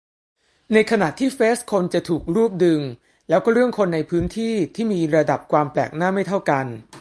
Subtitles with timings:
[0.73, 2.81] ในขณะที่เฟซคนจะถูกรูปดึง
[3.29, 6.65] แล้วก็เรื่องคนในพื้นที่ ที่มีระดับความแปลกหน้าไม่เท่ากัน